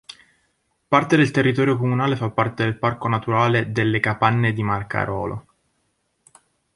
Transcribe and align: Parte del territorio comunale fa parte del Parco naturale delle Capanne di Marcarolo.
Parte 0.89 1.15
del 1.15 1.29
territorio 1.31 1.77
comunale 1.77 2.15
fa 2.15 2.31
parte 2.31 2.63
del 2.63 2.79
Parco 2.79 3.07
naturale 3.07 3.71
delle 3.71 3.99
Capanne 3.99 4.51
di 4.51 4.63
Marcarolo. 4.63 5.45